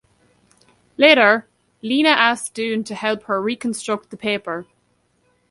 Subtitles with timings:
[0.97, 1.47] Later,
[1.83, 4.65] Lina asks Doon to help her reconstruct the paper.